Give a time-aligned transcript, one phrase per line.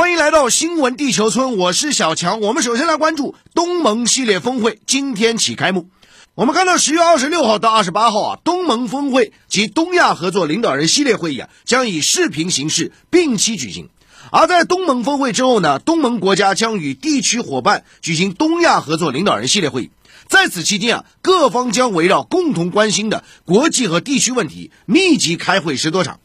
[0.00, 2.40] 欢迎来到新闻地球村，我是小强。
[2.40, 5.90] 我们首先来关注东盟系列峰会，今天起开幕。
[6.34, 13.90] 我们看到十月二十六号到二十八号啊，东盟峰会及东亚合作领导人系列会议啊，将以视频形式并期举行。
[14.32, 19.90] 而在东盟峰会之后呢，东盟国家将与地区伙伴举行东亚合作领导人系列会议。
[20.28, 26.20] 在此期间啊，各方将围绕共同关心的国际和地区问题密集开会十多场。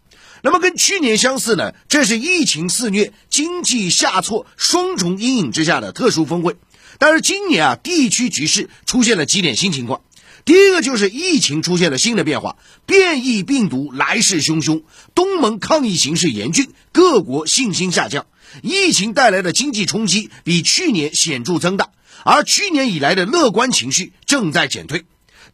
[0.46, 6.56] 那么跟去年相似呢，这是疫情肆虐、经济下挫双重阴影之下的特殊峰会。
[7.00, 10.02] 但是今年啊，地区局势出现了几点新情况。
[10.46, 14.84] 第一个就是疫情出现了新的变化，变异病毒来势汹汹，
[15.16, 18.28] 东盟抗疫形势严峻，各国信心下降，
[18.62, 21.90] 疫情带来的经济冲击比去年显著增大，
[22.24, 25.06] 而去年以来的乐观情绪正在减退。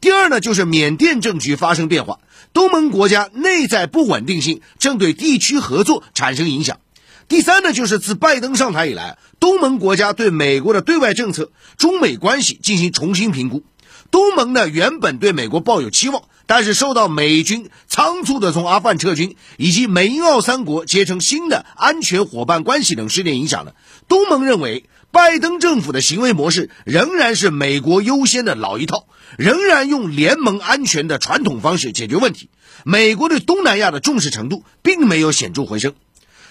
[0.02, 2.18] 第二呢，就是缅甸政局发生变化，
[2.54, 6.80] 东盟国家内在不稳定性正对地区合作产生影响。
[7.28, 13.64] 第三呢，就是自拜登上台以来，东盟国家对美国的对外政策、中美关系进行重新评估。
[14.10, 23.74] 东盟呢，原本对美国抱有期望，但是受到美军仓促的从阿富汗撤军，以及美英澳三国结成新的安全伙伴关系等事件影响呢，
[24.08, 24.84] 东盟认为。
[25.12, 32.50] 拜登政府的行为模式仍然是美国优先的老一套，仍然用联盟安全的传统方式解决问题。
[32.86, 35.94] 美国对东南亚的重视程度并没有显著回升。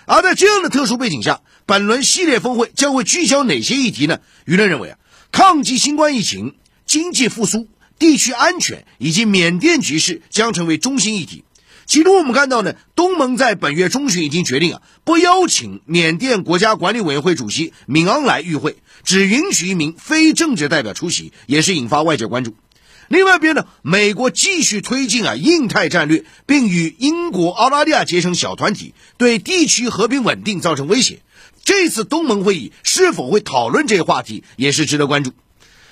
[0.04, 4.20] 而在这样的特殊背景下，本轮系列峰会将会聚焦哪些议题呢？
[4.46, 4.98] 舆论认为啊，
[5.32, 7.66] 抗击新冠疫情、经济复苏、
[7.98, 11.44] 地区安全以及缅甸局势将成为中心议题。
[11.90, 22.54] 其中，我们看到呢，东盟在本月中旬已经决定啊，不邀请缅甸国家管理委员会主席敏昂莱与会，只允许一名非政治代表出席，也是引发外界关注。
[23.08, 31.22] 另外一边呢，美国继续推进啊印太战略，并与英国、澳大利亚结成小团体，对地区和平稳定造成威胁。
[31.64, 35.32] 这次东盟会议是否会讨论这个话题，也是值得关注。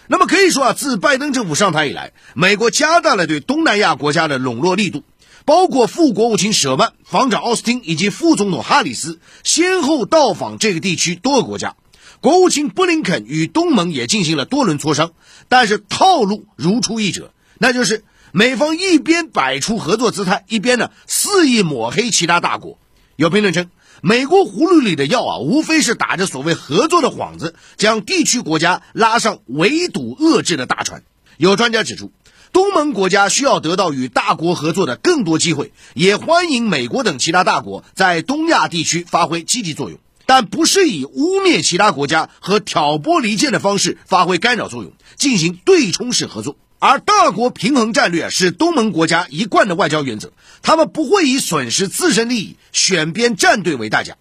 [0.06, 5.02] 那么可以说啊，自拜登政府上台以来，美国加大了对东南亚国家的笼络力度。
[5.48, 11.74] 包括副国务卿舍曼、防长奥斯汀以及副总统哈里斯先后到访这个地区多个国家，
[12.20, 15.12] 国务卿布林肯与东盟也进行了多轮磋商，
[15.48, 22.78] 但是套路如出一辙，那就是美方一边摆出合作姿态，一边呢肆意抹黑其他大国。
[23.16, 23.70] 有评论称，
[24.02, 31.04] 美国葫芦里的药啊，无非是打着所谓合作的幌子，将地区国家拉上围堵遏制的大船。
[31.38, 32.12] 有专家指出。
[32.52, 46.56] 东盟国家需要得到与大国合作的更多机会，也欢迎美国等其他大国在东亚地区发挥积极作用，但不是以污蔑其他国家和挑拨离间的方式发挥干扰作用，进行对冲式合作。
[46.80, 50.32] 而大国平衡战略是东盟国家一贯的外交原则，
[50.62, 54.16] 他们不会以损失自身利益、选边站队为代价。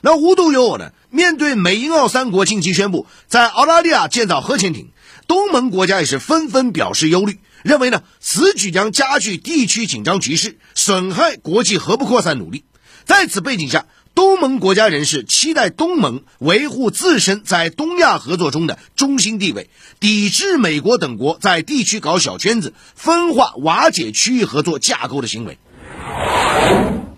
[0.00, 0.92] 那无独有偶呢？
[1.10, 4.88] 面对美英澳三国近期宣布在澳大利亚建造核潜艇，
[5.28, 7.38] 东盟国家也是纷纷表示忧虑。
[7.62, 12.64] 认为呢，此举将加剧地区紧张局势，损害国际核不扩散努力。
[13.04, 25.58] 在此背景下，东盟国家人士期待东盟维护自身在东亚合作中的中心地位，抵制美国等国在地区搞小圈子、分化瓦解区域合作架构的行为。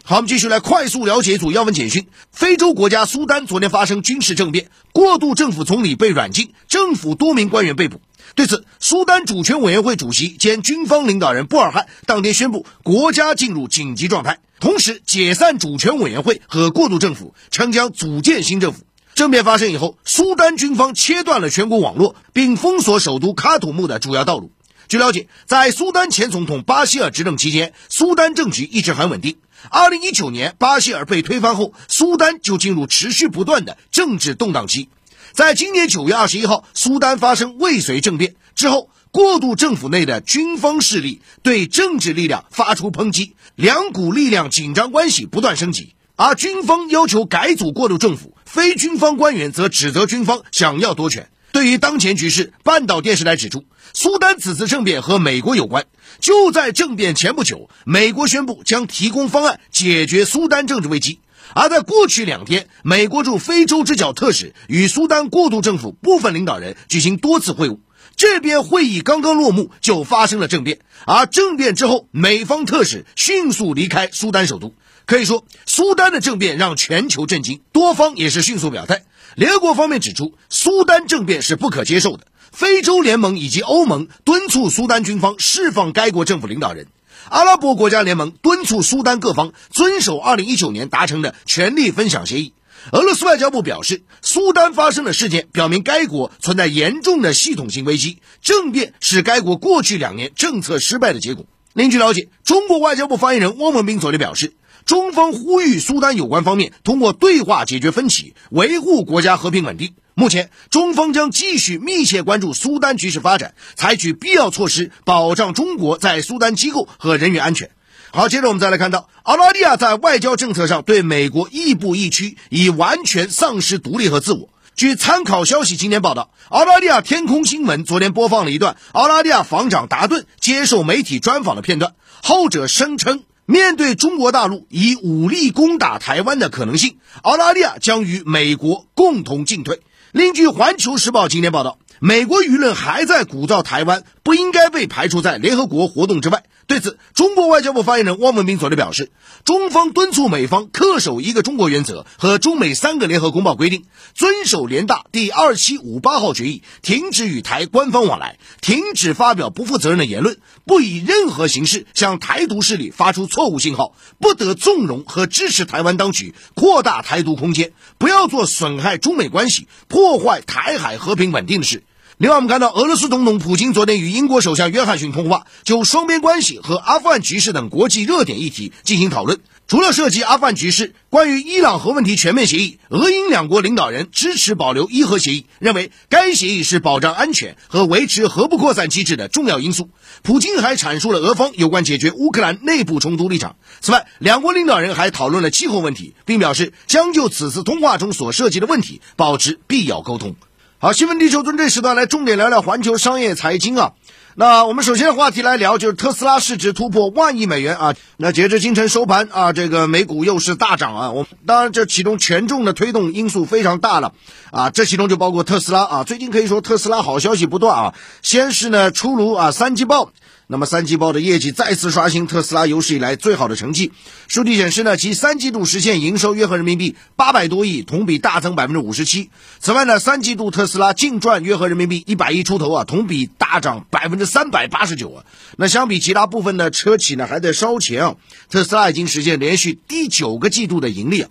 [0.05, 8.01] 好，我们继续来快速了解一组要闻简讯：非洲国家苏丹昨天发生军事政变，过渡政府总理被软禁，政府多名官员被捕。
[8.35, 18.85] 对此，苏丹主权委员会主席兼军方领导人布尔汉当天宣布国家进入紧急状态，同时解散主权委员会和过渡政府，称将组建新政府。
[19.15, 24.51] 政变发生以后，苏丹军方切断了全国网络，并封锁首都喀土穆的主要道路。
[24.89, 29.37] 据了解，在苏丹前总统巴希尔执政期间，苏丹政局一直很稳定。
[29.71, 34.89] 二零一九年，巴希尔被推翻后，苏丹就进入持续不断的政治动荡期。
[35.33, 45.95] 在今年九月二十一号，苏丹发生未遂政变之后，过渡政府内的军方势力对政治力量发出抨击，两股力量紧张关系不断升级。
[46.17, 51.31] 而军方要求改组过渡政府，非军方官员则指责军方想要夺权。
[51.51, 53.65] 对于当前局势，半岛电视台指出，
[53.95, 55.87] 苏丹此次政变和美国有关。
[56.21, 61.21] 就在政变前不久，美国宣布将提供方案解决苏丹政治危机。
[61.55, 67.79] 而在过去两天，美国驻非洲之角特使与苏丹过渡政府部分领导人举行多次会晤。
[68.15, 70.81] 这边会议刚刚落幕，就发生了政变。
[71.07, 74.75] 而政变之后，美方特使迅速离开苏丹首都。
[75.07, 79.05] 可以说，苏丹的政变让全球震惊，多方也是迅速表态。
[79.35, 82.27] 联合国方面指出，苏丹政变是不可接受的。
[82.53, 86.87] 非洲联盟以及欧盟敦促苏丹军方释放该国政府领导人。
[87.29, 92.53] 阿拉伯国家联盟敦促苏丹各方遵守2019年达成的权力分享协议。
[92.91, 101.47] 俄罗斯外交部表示，苏丹发生的事件表明该国存在严重的系统性危机，政变是该国过去两年政策失败的结果。
[101.75, 104.55] 另据了解，中国外交部发言人汪文斌昨天表示，
[104.85, 109.95] 中方呼吁苏丹有关方面通过对话解决分歧，维护国家和平稳定。
[110.15, 117.71] 目前，中方将继续密切关注苏丹局势发展，采取必要措施，保障中国在苏丹机构和人员安全。
[118.11, 124.51] 好，接着我们再来看到，澳大利亚在外交政策上对美国亦步亦趋，已完全丧失独立和自我。
[124.75, 139.81] 据参考消息今天报道，澳大利亚天空新闻昨天播放了一段澳大利亚防长达顿接受媒体专访的片段，后者声称，面对中国大陆以武力攻打台湾的可能性，澳大利亚将与美国共同进退。
[140.13, 146.45] 另据《环球时报》今天报道，美国舆论还在鼓噪台湾不应该被排除在联合国活动之外。
[146.69, 149.11] 对此，中国外交部发言人汪文斌昨天表示，
[149.45, 153.85] 中方敦促美方恪守一个中国原则和中美三个联合公报规定，
[154.15, 171.83] 遵守联大第二七五八号决议，停止与台官方往来，停止发表不负责任的言论，不以任何形式向台独势力发出错误信号，不得纵容和支持台湾当局扩大台独空间，不要做损害中美关系、破坏台海和平稳定的事。
[172.23, 179.41] 另外，我们看到俄罗斯总统普京昨天与英国首相约翰逊通话，就双边关系和阿富汗局势等国际热点议题进行讨论。
[179.67, 189.91] 除了涉及阿富汗局势，关于伊朗核问题全面协议，俄英两国领导人支持保留伊核协议，认为该协议是保障安全和维持核不扩散机制的重要因素。
[190.23, 193.57] 普京还阐述了俄方有关解决乌克兰内部冲突立场。
[193.81, 200.37] 此外，两国领导人还讨论了气候问题，并表示将就此次通话中所涉及的问题保持必要沟通。
[200.83, 203.93] 好，新闻地球尊这时段来重点聊聊环球商业财经啊。
[204.35, 207.95] 那我们首先话题来聊，就是特斯拉市值突破万亿美元啊。
[208.17, 211.11] 那截至今晨收盘啊，这个美股又是大涨啊。
[211.13, 214.13] 我当然这其中权重的推动因素非常大了
[214.51, 214.71] 啊。
[214.71, 216.03] 这其中就包括特斯拉啊。
[216.03, 217.95] 最近可以说特斯拉好消息不断啊。
[218.21, 220.11] 先是呢出炉啊三季报。
[220.53, 223.91] 那么三季报的业绩再次刷新特斯拉有史以来最好的成绩。
[224.29, 229.31] 数据显示呢，其三季度实现营收约合人民币八百多亿，同比大增百分之五十七。
[229.61, 235.25] 此外呢，三季度特斯拉净赚约合人民币一百亿出头啊，同比大涨百分之三百八十九啊。
[235.57, 238.17] 那相比其他部分的车企呢，还在烧钱啊。
[238.51, 241.25] 特斯拉已经实现连续第九个季度的盈利。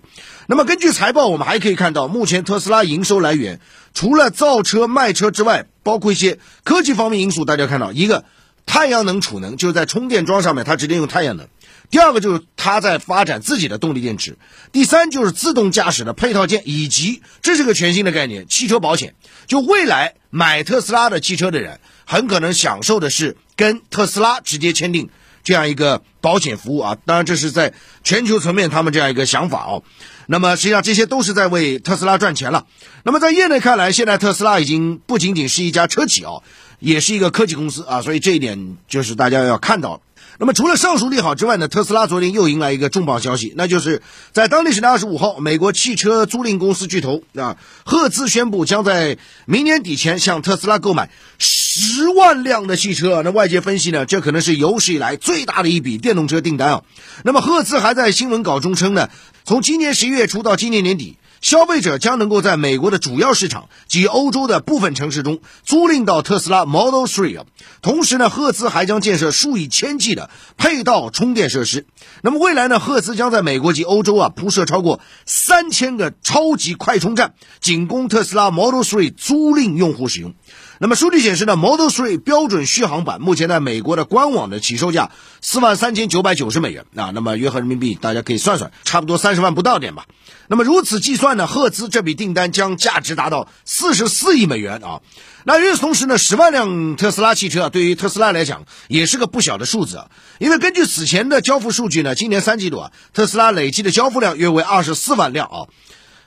[0.47, 3.59] 那么根据财报，我们还可以看到，目前特斯拉营收来源
[3.94, 7.45] 除了造车卖车之外，包括一些科技方面因素。
[7.45, 8.25] 大家看到一个。
[8.65, 11.47] 太阳能储能就是在充电桩上面，它直接用太阳能。
[11.89, 14.37] 第二个就是它在发展自己的动力电池。
[14.71, 19.13] 第三就是自动驾驶的配套件，以及这是个全新的概念——汽车保险。
[19.45, 25.09] 就未来买特斯拉的汽车的人，很可能享受的是跟特斯拉直接签订
[25.43, 26.97] 这样一个保险服务啊。
[27.05, 27.73] 当然，这是在
[28.05, 29.83] 全球层面他们这样一个想法哦。
[30.27, 32.65] 那么实际上这些都是在为特斯拉赚钱了。
[33.03, 36.41] 那么在业内看来，现在特斯拉已经不仅仅是一家车企哦。
[36.81, 40.01] 也是一个科技公司啊，所以这一点就是大家要看到。
[40.39, 44.01] 那么除了上述利好之外呢，特斯拉昨天又迎来一个重磅消息，那就是
[44.31, 53.21] 在当地时间二十五号，美国汽车租赁公司巨头啊赫兹宣布将在明年底前向特斯拉购买十万辆的汽车。
[53.23, 56.83] 那外界分析呢，这可能是有史以来最大的一笔电动车订单啊。
[57.23, 59.09] 那么赫兹还在新闻稿中称呢，
[59.45, 61.17] 从今年十一月初到今年年底。
[61.41, 67.45] 消费者将能够在美国的主要市场及欧洲的部分城市中租赁到特斯拉 Model 3。
[67.81, 71.88] 同时呢，赫兹还将建设数以千计的配套充电设施。
[72.21, 80.36] 那么未来呢，赫兹将在美国及欧洲啊铺设超过三千个超级快充站，仅供特斯拉 Model 3租赁用户使用。
[80.83, 90.07] 那么数据显示呢，Model 3标准续航版目前在美国的官网的起售价四万三千九百九十美元啊，那么约合人民币大家可以算算，差不多三十万不到点吧。
[90.47, 95.01] 那么如此计算呢，赫兹这笔订单将价值达到四十四亿美元啊。
[95.43, 100.09] 那与此同时呢，十万辆特斯拉汽车对于特斯拉来讲也是个不小的数字啊，
[100.39, 105.69] 因为根据此前的交付数据呢，今年三季度啊，特斯拉累计的交付量约为二十四万辆啊。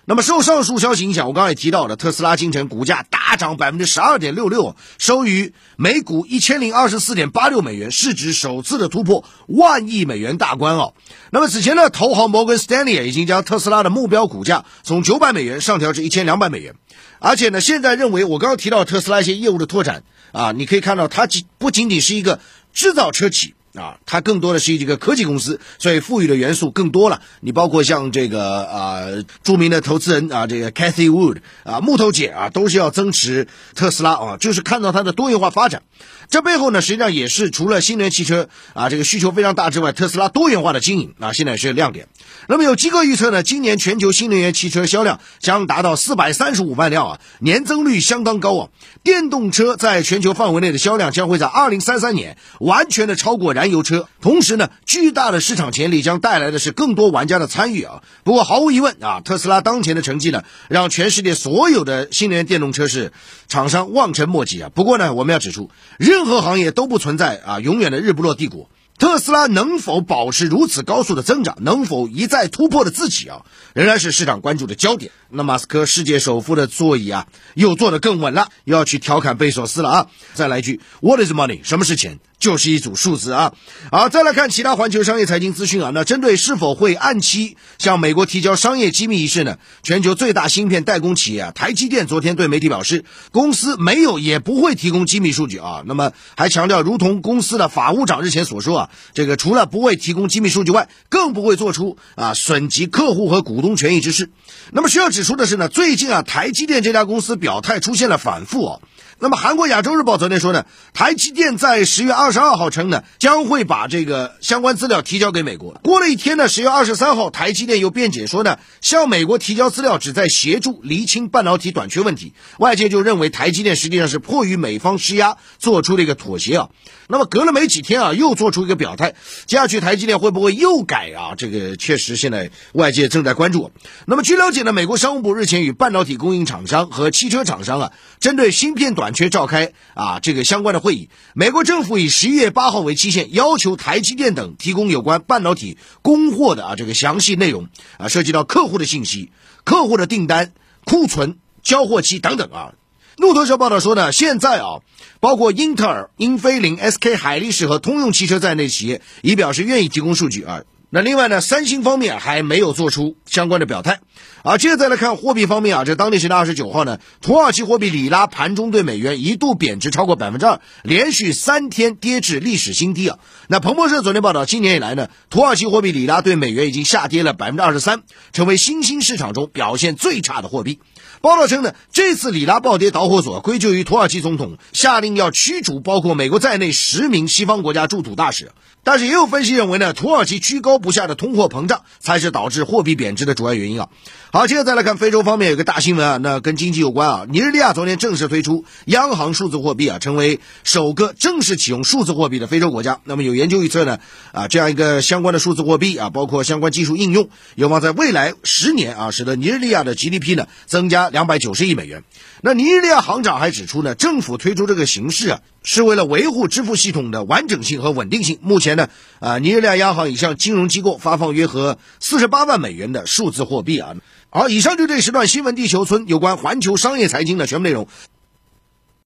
[0.06, 10.92] 那么受上述消息影响，我刚刚也提到了，特斯拉今晨股价大涨百分之十二点六六，收于每股一千零二十四点八六美元，市值首次的突破万亿美元大关哦。
[11.30, 16.74] 那么此前呢，投行摩根斯丹利已经将特斯拉的目标股价从九百美元上调至一千两百美元，
[17.18, 22.40] 而且呢，现在认为我刚刚提到特斯拉一些业务的拓展啊，你可以看到它仅不仅仅是一个
[22.74, 23.54] 制造车企。
[23.74, 27.20] 啊，它更多的是一个科技公司，所以赋予的元素更多了。
[27.40, 29.02] 你包括像这个啊，
[29.42, 35.82] 著名的投资人啊，这个 Cathy Wood 啊，木头姐啊，都是要增持特斯拉啊，就是看到它的多元化发展。
[36.30, 42.06] 这背后呢，实际上也是除了新能源汽车啊这个需求非常大之外，特斯拉多元化的经营啊，现在是亮点。
[42.46, 48.68] 那么有机构预测呢，今年全球新能源汽车销量将达到四百三十五万辆啊，年增率相当高啊。
[49.02, 54.08] 电动车在全球范围内的销量将会在二零三三年完全的超过燃燃油车。
[54.20, 58.02] 同时呢，巨大的市场潜力将带来的是更多玩家的参与啊。
[58.22, 63.10] 不过毫无疑问啊，特斯拉当前的成绩呢，让全世界所有的新能源电动车是
[63.48, 64.70] 厂商望尘莫及啊。
[64.74, 68.68] 不过呢，我们要指出，任何行业都不存在啊永远的日不落帝国。
[68.96, 73.42] 特斯拉能否保持如此高速的增长，能否一再突破的自己啊，
[73.72, 75.10] 仍然是市场关注的焦点。
[75.30, 80.06] 那马斯克世界首富的座椅啊，又坐得更稳了，又要去调侃贝索斯了啊！
[80.34, 81.58] 再来一句，What is money？
[81.64, 82.20] 什么是钱？
[82.44, 83.54] 就是一组数字啊！
[83.90, 85.90] 好，再来看其他环球商业财经资讯啊。
[85.94, 89.56] 那针对是否会按期向美国提交商业机密一事呢？
[89.82, 95.82] 全球最大芯片代工企业啊，台积电昨天对媒体表示，公司没有也不会提供机密数据啊。
[95.86, 104.28] 那么还强调，如同公司的法务长日前所说啊，这个除了不会提供机密数据外，更不会做出啊损及客户和股东权益之事。
[104.70, 108.80] 那么需要指出的是呢，最近啊，台积电这家公司表态出现了反复啊。
[109.20, 115.72] 那么，韩国亚洲日报昨天说呢，台积电在十月二十二号称呢，将会把这个相关资料提交给美国。
[115.82, 122.34] 过了一天呢，十月二十三号，台积电又辩解说呢，向美国提交资料旨在协助厘清半导体短缺问题。
[122.58, 126.68] 外界就认为台积电实际上是迫于美方施压，做出了一个妥协啊。
[127.06, 129.14] 那么隔了没几天啊，又做出一个表态，
[129.46, 131.34] 接下去台积电会不会又改啊？
[131.36, 133.70] 这个确实现在外界正在关注。
[134.06, 141.10] 那么据了解呢，美国商务部日前与半导体供应厂商和汽车厂商啊，针对芯片短短缺召开啊这个相关的会议。
[141.34, 147.68] 美国政府以十一月八号为期限，要求台积电等提供有关半导体供货的啊这个详细内容
[147.98, 149.30] 啊，涉及到客户的信息、
[149.62, 150.54] 客户的订单、
[150.86, 152.72] 库存、交货期等等啊。
[153.18, 154.80] 路透社报道说呢，现在啊，
[155.20, 160.62] 包括英特尔、英飞凌、SK 海力士和通用汽车在内企业已表示愿意提供数据啊。
[160.94, 163.98] 那另外呢，三星方面还没有做出相关的表态
[164.44, 164.58] 啊。
[164.58, 173.18] 接着再来看货币方面啊，这当地时间二十九号呢，土耳其货币里拉盘中对美元一度贬值超过百分之二，连续三天跌至历史新低啊。
[173.48, 180.78] 那彭博社昨天报道，今年以来呢，土耳其货币里拉对美元已经下跌了百分之二十三，成为新兴市场中表现最差的货币。
[181.20, 188.52] 报道称呢，这次里拉暴跌导火索归咎于土耳其总统下令要驱逐包括美国在内十名西方国家驻土大使。
[188.84, 193.88] 但是也有分析认为呢，土耳其居高不下的通货膨胀才是导致货币贬值的主要原因啊。
[194.30, 197.26] 好，接着再来看非洲方面有个大新闻啊，那跟经济有关啊。
[197.28, 203.00] 尼日利亚昨天正式推出央行数字货币啊，成为首个正式启用数字货币的非洲国家。
[203.04, 204.00] 那么有研究预测呢，
[204.32, 212.02] 啊，这样一个相关的数字货币啊，包括相关技术应用，有望在未来十年啊，使得尼日利亚的 GDP 呢增加两百九十亿美元。
[212.42, 218.38] 那尼日利亚行长还指出呢，政府推出这个形式啊，是为了维护支付系统的完整性和稳定性。
[218.42, 218.88] 目前呢，
[219.20, 223.94] 啊，尼日利亚央行已向金融机构发放约合四十八万美元的数字货币啊。
[224.30, 227.86] 好，以上就这时段新闻地球村有关环球商业财经的全部内容。